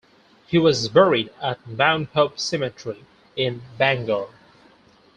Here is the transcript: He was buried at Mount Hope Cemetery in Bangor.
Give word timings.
He 0.47 0.57
was 0.57 0.89
buried 0.89 1.29
at 1.43 1.59
Mount 1.67 2.09
Hope 2.13 2.39
Cemetery 2.39 3.05
in 3.35 3.61
Bangor. 3.77 4.29